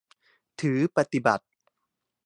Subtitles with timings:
[0.59, 1.45] ถือปฏิบัติ